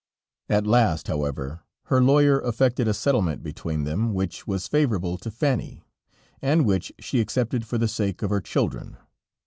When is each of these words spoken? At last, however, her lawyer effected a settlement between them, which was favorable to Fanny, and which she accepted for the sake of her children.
At 0.49 0.65
last, 0.65 1.07
however, 1.09 1.59
her 1.83 2.01
lawyer 2.01 2.41
effected 2.41 2.87
a 2.87 2.93
settlement 2.95 3.43
between 3.43 3.83
them, 3.83 4.15
which 4.15 4.47
was 4.47 4.67
favorable 4.67 5.15
to 5.19 5.29
Fanny, 5.29 5.83
and 6.41 6.65
which 6.65 6.91
she 6.97 7.19
accepted 7.21 7.67
for 7.67 7.77
the 7.77 7.87
sake 7.87 8.23
of 8.23 8.31
her 8.31 8.41
children. 8.41 8.97